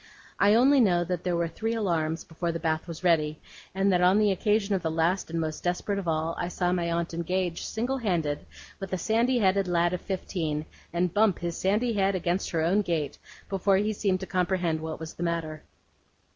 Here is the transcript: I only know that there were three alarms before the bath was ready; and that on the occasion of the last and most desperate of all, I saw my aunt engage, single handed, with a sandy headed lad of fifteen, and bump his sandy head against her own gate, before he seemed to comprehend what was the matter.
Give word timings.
I 0.39 0.55
only 0.55 0.79
know 0.79 1.03
that 1.03 1.23
there 1.23 1.35
were 1.35 1.47
three 1.47 1.75
alarms 1.75 2.23
before 2.23 2.51
the 2.51 2.59
bath 2.59 2.87
was 2.87 3.03
ready; 3.03 3.39
and 3.75 3.93
that 3.93 4.01
on 4.01 4.17
the 4.17 4.31
occasion 4.31 4.73
of 4.73 4.81
the 4.81 4.89
last 4.89 5.29
and 5.29 5.39
most 5.39 5.63
desperate 5.63 5.99
of 5.99 6.07
all, 6.07 6.33
I 6.39 6.47
saw 6.47 6.71
my 6.71 6.91
aunt 6.91 7.13
engage, 7.13 7.61
single 7.61 7.99
handed, 7.99 8.43
with 8.79 8.91
a 8.93 8.97
sandy 8.97 9.37
headed 9.37 9.67
lad 9.67 9.93
of 9.93 10.01
fifteen, 10.01 10.65
and 10.91 11.13
bump 11.13 11.37
his 11.37 11.55
sandy 11.55 11.93
head 11.93 12.15
against 12.15 12.49
her 12.49 12.61
own 12.63 12.81
gate, 12.81 13.19
before 13.47 13.77
he 13.77 13.93
seemed 13.93 14.21
to 14.21 14.25
comprehend 14.25 14.81
what 14.81 14.99
was 14.99 15.13
the 15.13 15.21
matter. 15.21 15.61